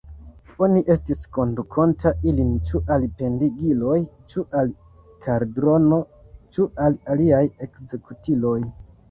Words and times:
Oni 0.67 0.79
estis 0.93 1.19
kondukonta 1.35 2.13
ilin 2.31 2.49
ĉu 2.69 2.81
al 2.95 3.05
pendigiloj, 3.19 3.99
ĉu 4.33 4.45
al 4.63 4.73
kaldrono, 5.27 6.01
ĉu 6.57 6.67
al 6.89 6.99
aliaj 7.17 7.45
ekzekutiloj. 7.69 8.59